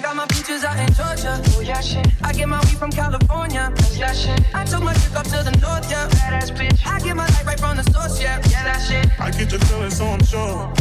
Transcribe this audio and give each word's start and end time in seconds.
I 0.00 0.02
got 0.02 0.16
my 0.16 0.26
peaches 0.28 0.64
out 0.64 0.78
in 0.78 0.90
Georgia. 0.94 1.42
Oh 1.52 1.60
yeah, 1.60 1.82
shit. 1.82 2.06
I 2.22 2.32
get 2.32 2.48
my 2.48 2.58
weed 2.60 2.78
from 2.78 2.90
California. 2.90 3.70
That's 3.76 3.98
that 3.98 4.16
shit. 4.16 4.54
I 4.54 4.64
took 4.64 4.82
my 4.82 4.94
chick 4.94 5.14
up 5.14 5.24
to 5.24 5.44
the 5.44 5.52
north, 5.60 5.90
yeah. 5.90 6.08
Badass 6.08 6.56
bitch. 6.56 6.86
I 6.86 7.00
get 7.00 7.14
my 7.16 7.26
life 7.26 7.46
right 7.46 7.60
from 7.60 7.76
the 7.76 7.82
source, 7.82 8.18
yeah. 8.18 8.40
Yeah, 8.48 8.64
that 8.64 8.80
shit. 8.80 9.20
I 9.20 9.30
get 9.30 9.50
the 9.50 9.58
feeling, 9.66 9.90
so 9.90 10.06
I'm 10.06 10.24
sure. 10.24 10.72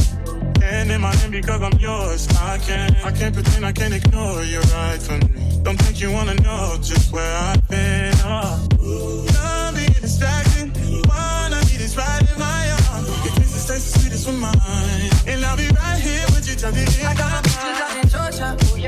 And 0.63 0.89
in 0.89 1.01
my 1.01 1.13
hand 1.13 1.33
because 1.33 1.61
I'm 1.61 1.77
yours. 1.79 2.29
I 2.38 2.59
can't, 2.59 2.95
I 3.05 3.11
can't 3.11 3.33
pretend, 3.35 3.65
I 3.65 3.73
can't 3.73 3.93
ignore 3.93 4.41
you 4.43 4.61
right 4.71 5.01
from 5.01 5.19
me. 5.35 5.59
Don't 5.63 5.75
think 5.75 5.99
you 5.99 6.13
wanna 6.13 6.35
know 6.35 6.77
just 6.81 7.11
where 7.11 7.35
I've 7.43 7.67
been. 7.67 8.13
Uh. 8.23 8.67
Oh. 8.79 9.27
Don't 9.35 9.75
be 9.75 9.85
distracting. 9.99 10.71
Wanna 11.11 11.59
be 11.67 11.75
this 11.75 11.97
right 11.97 12.23
in 12.23 12.39
my 12.39 12.71
arms. 12.93 13.09
Your 13.25 13.35
kisses 13.35 13.67
taste 13.67 13.91
the 13.91 13.99
sweetest 13.99 14.27
with 14.27 14.39
mine, 14.39 15.11
and 15.27 15.43
I'll 15.43 15.57
be 15.57 15.67
right 15.75 15.99
here 15.99 16.23
with 16.31 16.47
you 16.47 16.55
till 16.55 16.71
the. 16.71 16.88
I 17.05 17.13
got 17.15 17.48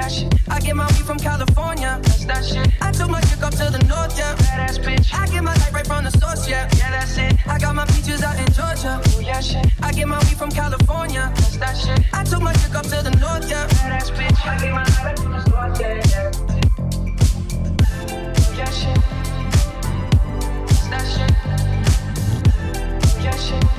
that 0.01 0.11
shit. 0.11 0.33
I 0.49 0.59
get 0.59 0.75
my 0.75 0.87
weed 0.87 1.05
from 1.05 1.17
California. 1.17 1.99
That's 2.01 2.25
that 2.25 2.43
shit. 2.45 2.67
I 2.81 2.91
took 2.91 3.09
my 3.09 3.21
chick 3.21 3.41
up 3.43 3.53
to 3.53 3.69
the 3.69 3.83
north, 3.87 4.17
yeah. 4.17 4.35
Badass 4.35 4.79
bitch. 4.83 5.13
I 5.13 5.27
get 5.27 5.43
my 5.43 5.53
life 5.53 5.73
right 5.73 5.85
from 5.85 6.03
the 6.03 6.11
source, 6.11 6.47
yeah. 6.49 6.69
Yeah, 6.77 6.91
that's 6.91 7.17
it. 7.17 7.33
I 7.47 7.59
got 7.59 7.75
my 7.75 7.85
peaches 7.85 8.23
out 8.23 8.37
in 8.39 8.47
Georgia. 8.53 9.01
Oh 9.05 9.19
yeah, 9.19 9.41
shit. 9.41 9.65
I 9.81 9.91
get 9.91 10.07
my 10.07 10.19
weed 10.25 10.37
from 10.37 10.49
California. 10.49 11.31
That's 11.35 11.57
that 11.57 11.77
shit. 11.77 11.99
I 12.13 12.23
took 12.23 12.41
my 12.41 12.53
chick 12.53 12.75
up 12.75 12.85
to 12.85 12.97
the 13.07 13.13
north, 13.21 13.49
yeah. 13.49 13.67
Badass 13.67 14.11
bitch. 14.17 14.45
I 14.45 14.57
get 14.59 14.73
my 14.73 14.83
life 14.83 15.05
right 15.05 15.19
from 15.19 15.31
the 15.33 15.41
source, 15.49 15.79
yeah. 15.79 16.01
yeah. 16.11 16.31
Oh 18.41 18.53
yeah, 18.57 18.71
shit. 18.79 18.99
That 20.91 21.05
shit. 21.13 21.31
Oh 23.05 23.23
yeah, 23.23 23.37
shit. 23.37 23.70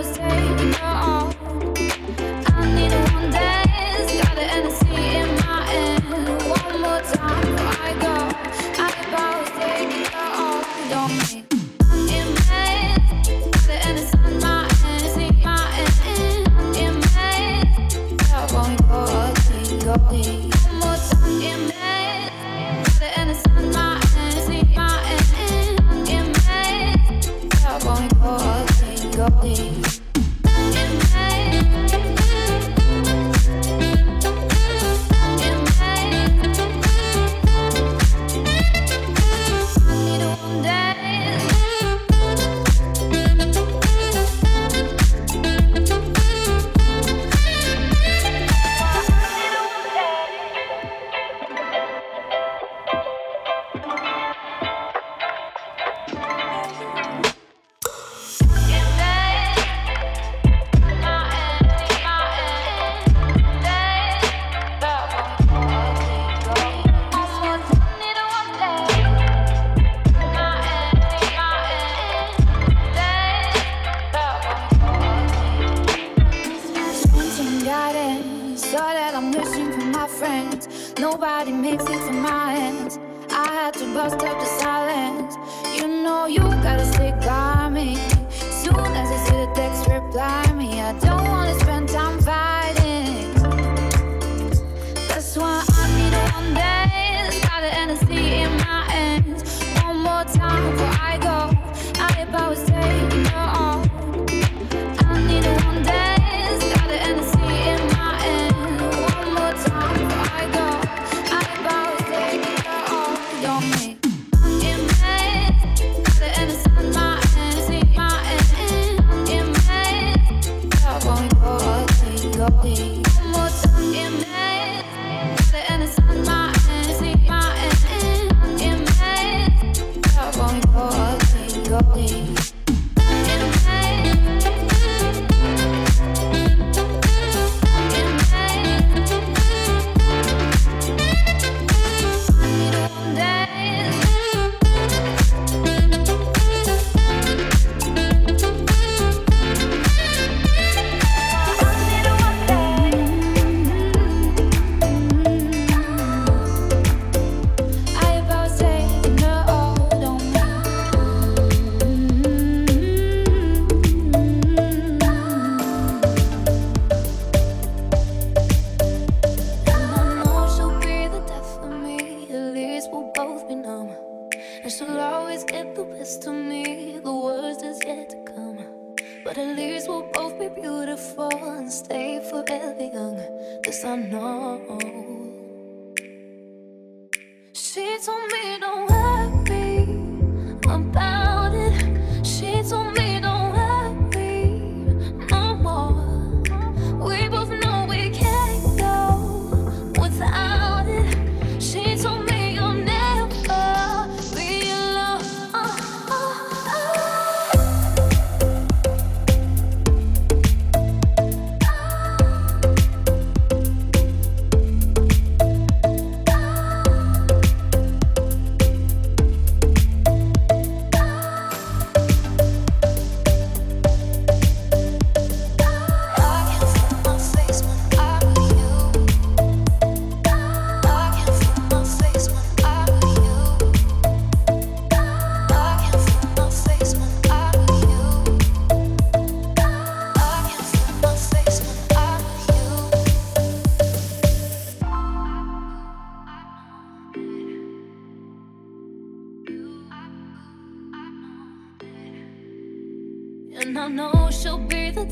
was 0.00 0.16
taken 0.16 0.59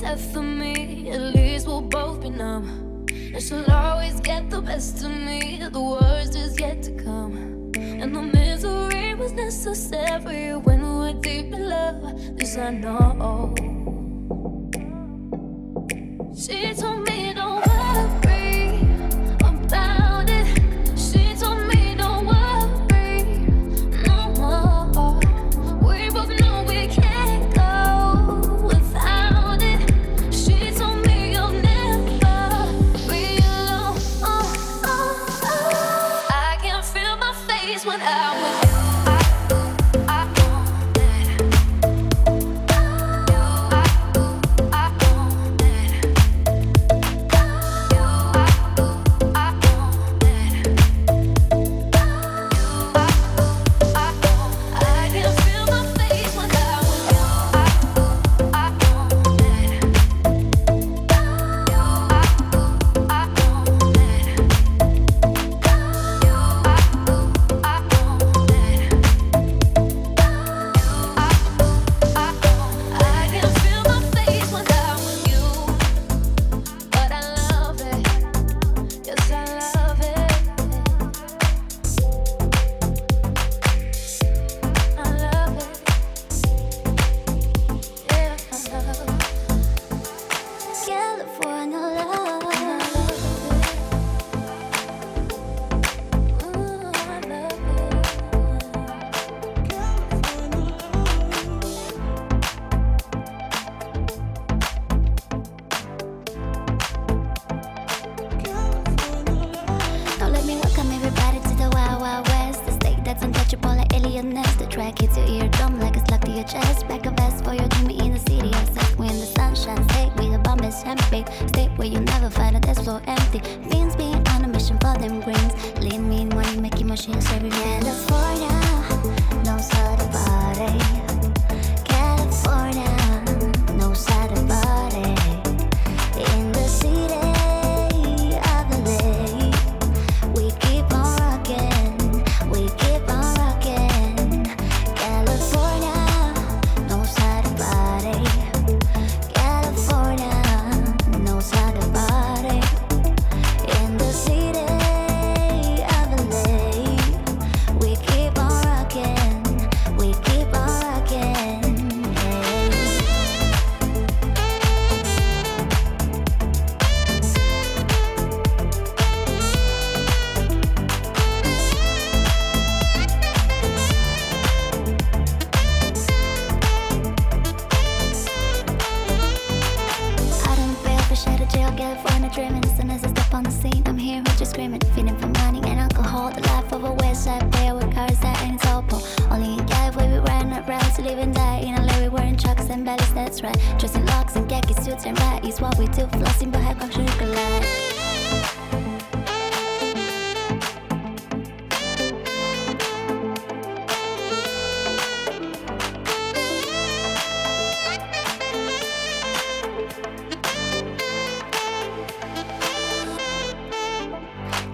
death 0.08 0.36
of 0.36 0.42
me, 0.42 1.10
at 1.10 1.20
least 1.36 1.66
we'll 1.66 1.82
both 1.82 2.22
be 2.22 2.30
numb. 2.30 3.04
And 3.10 3.42
she'll 3.42 3.70
always 3.70 4.20
get 4.20 4.48
the 4.48 4.62
best 4.62 5.04
of 5.04 5.10
me, 5.10 5.60
the 5.70 5.80
worst 5.80 6.34
is 6.34 6.58
yet 6.58 6.82
to 6.84 6.92
come. 6.92 7.72
And 7.76 8.16
the 8.16 8.22
misery 8.22 9.14
was 9.14 9.32
necessary 9.32 10.56
when 10.56 10.80
we're 10.82 11.12
deep 11.20 11.52
in 11.52 11.68
love, 11.68 12.00
this 12.38 12.56
I 12.56 12.70
know. 12.70 13.54
She 16.34 16.72
told 16.72 16.97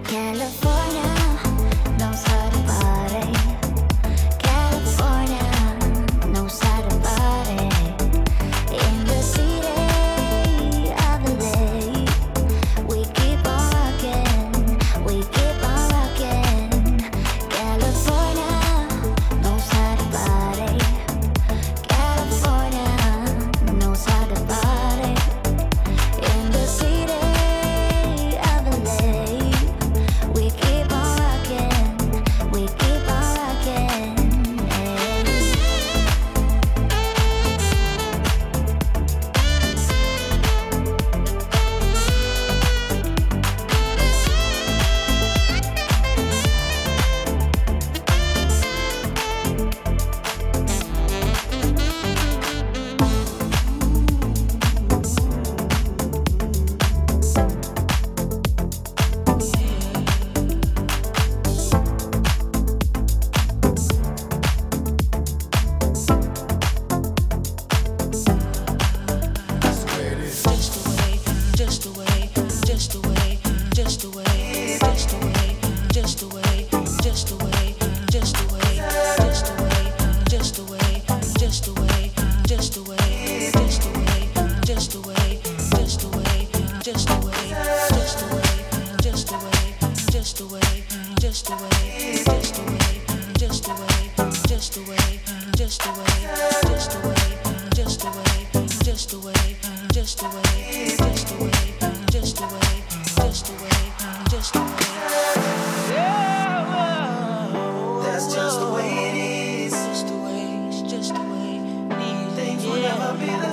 California. 0.07 0.64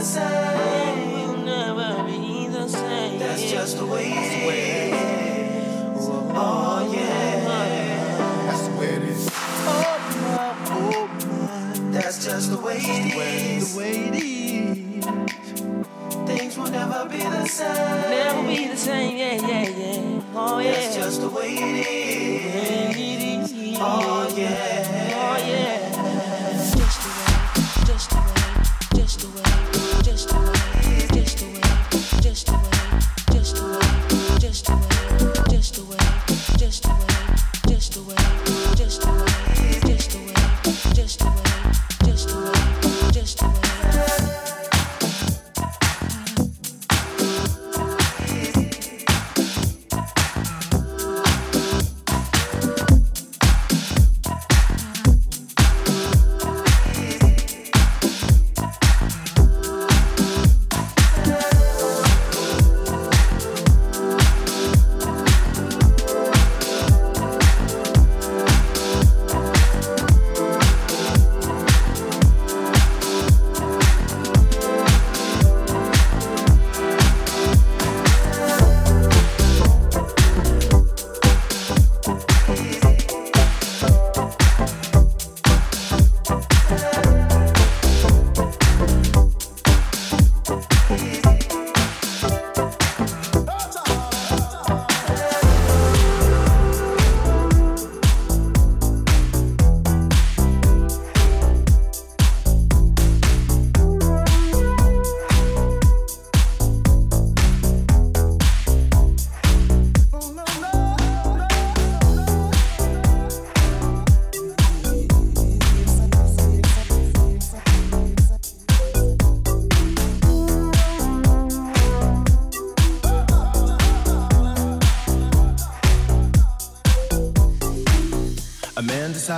sunset. 0.04 0.51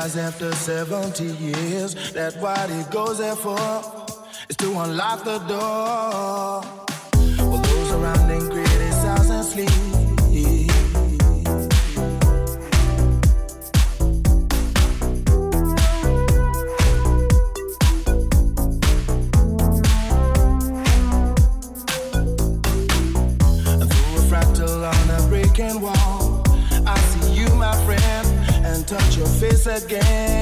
realize 0.04 0.16
after 0.16 0.52
70 0.52 1.24
years 1.24 2.12
that 2.12 2.36
what 2.36 2.70
it 2.70 2.90
goes 2.90 3.18
there 3.18 3.36
for 3.36 3.58
is 4.48 4.56
to 4.56 4.70
unlock 4.80 5.24
the 5.24 5.38
door. 5.38 6.83
again. 29.66 30.33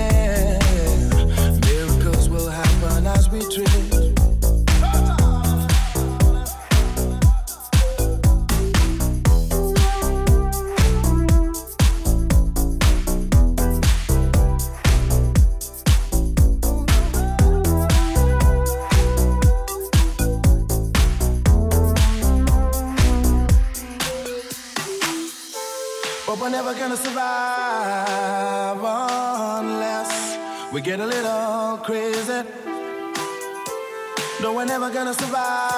No, 34.83 34.89
we're 34.89 34.95
gonna 34.95 35.15
survive 35.15 35.72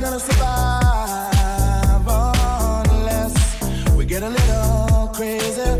gonna 0.00 0.18
survive 0.18 2.06
unless 2.90 3.34
we 3.94 4.06
get 4.06 4.22
a 4.22 4.28
little 4.30 5.08
crazy. 5.12 5.79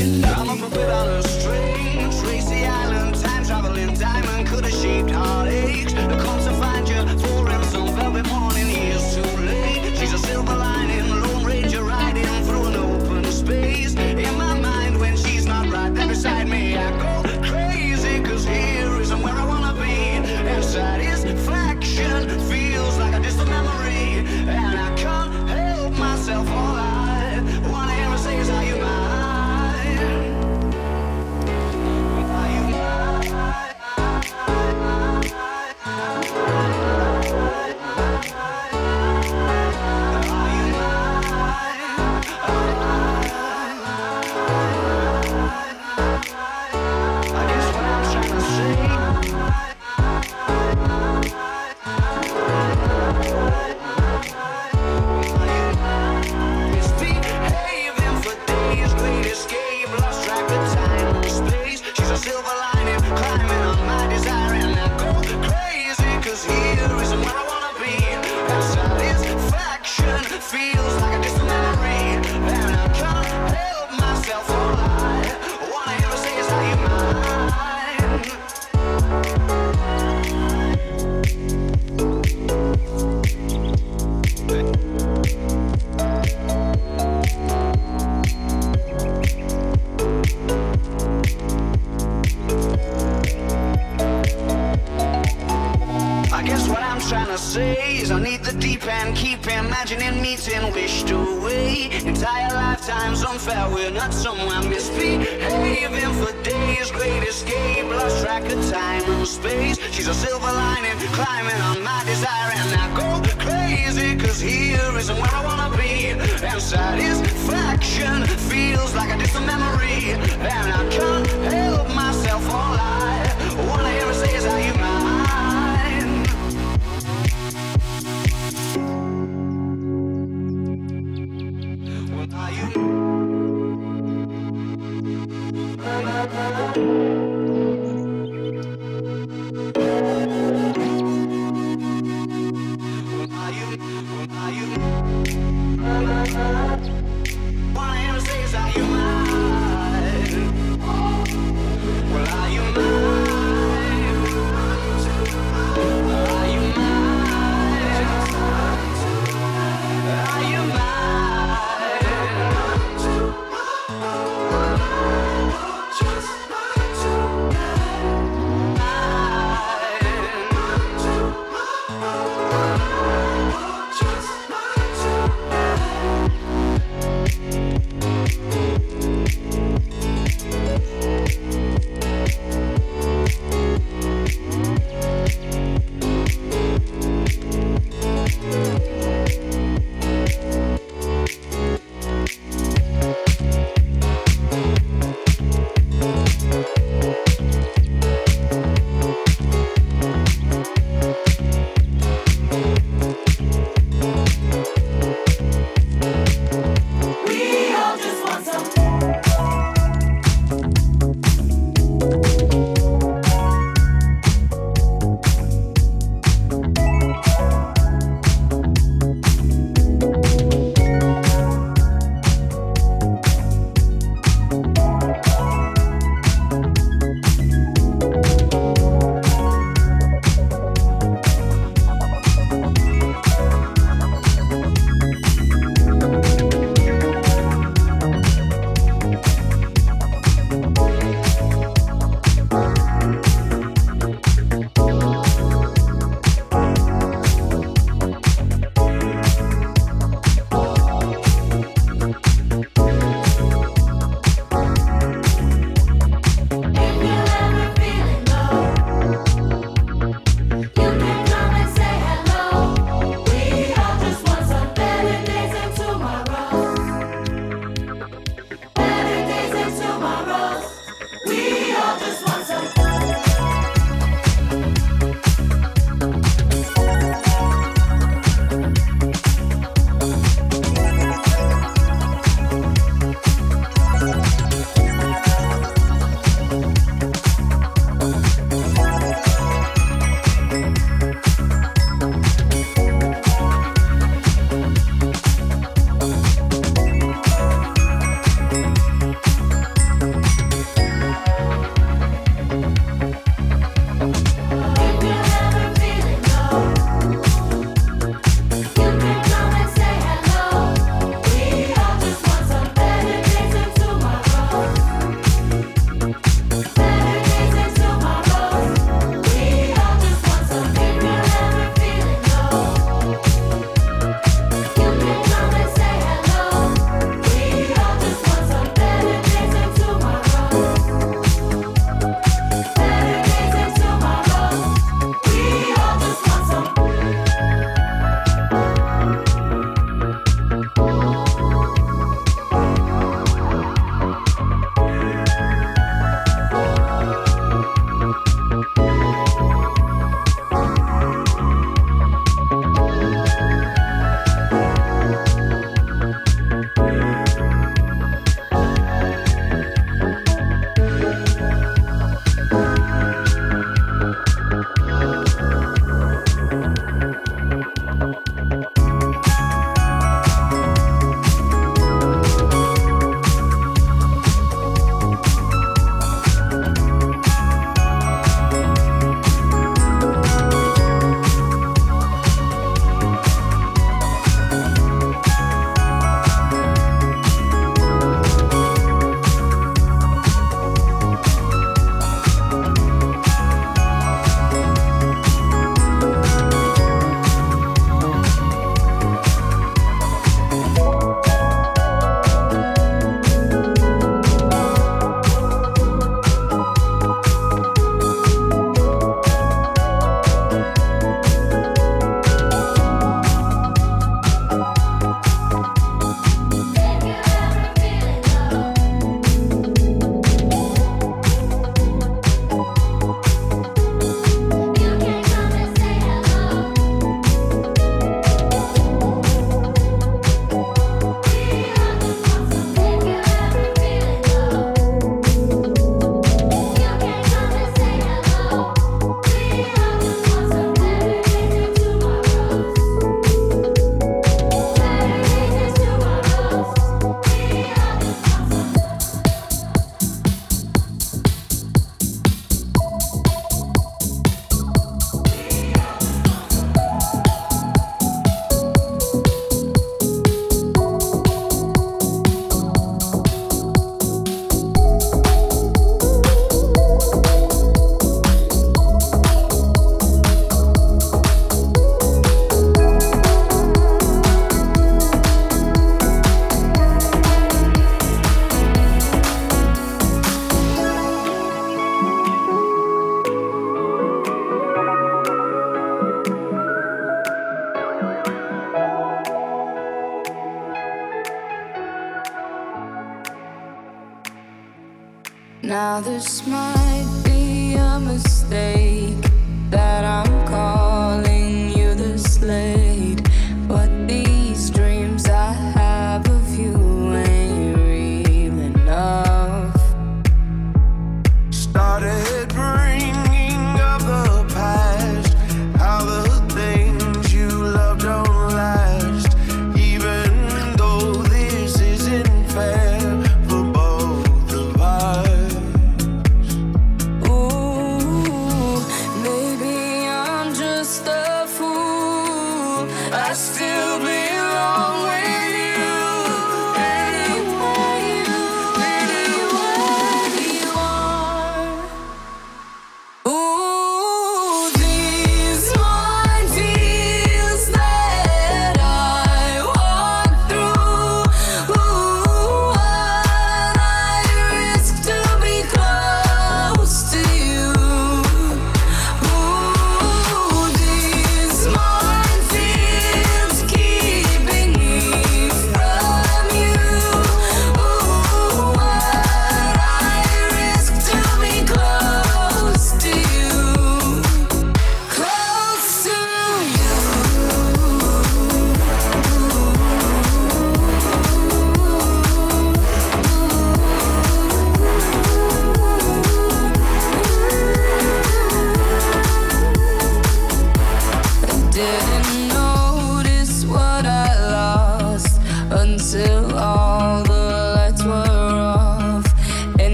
Now 495.71 496.01
this 496.01 496.45
might 496.45 497.21
be 497.23 497.75
a 497.75 497.97
mistake 497.97 499.23
that 499.69 500.03
I'm 500.03 500.30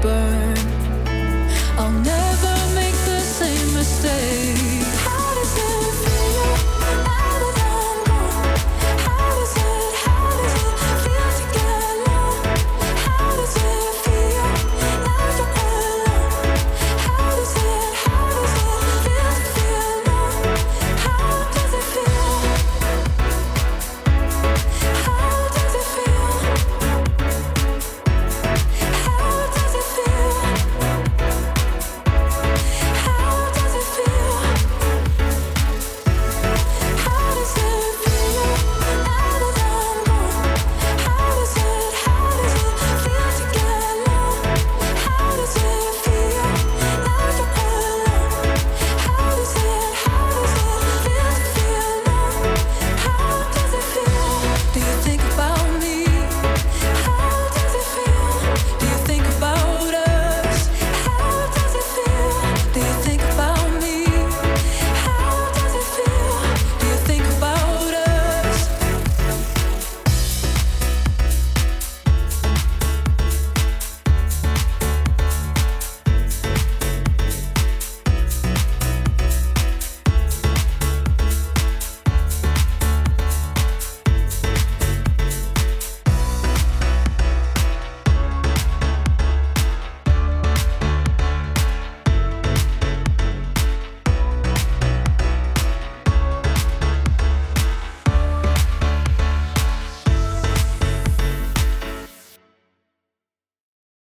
burn. 0.00 0.56
I'll 1.78 1.90
never 1.90 2.54
make 2.74 2.96
the 3.04 3.20
same 3.20 3.74
mistake. 3.74 4.71